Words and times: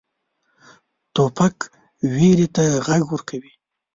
توپک 1.13 1.57
ویرې 2.13 2.47
ته 2.55 2.63
غږ 2.87 3.01
ورکوي. 3.09 3.51